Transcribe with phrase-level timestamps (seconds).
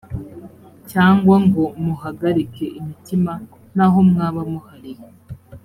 [0.91, 3.33] cyangwa ngo muhagarike imitima
[3.75, 4.93] naho mwaba muhari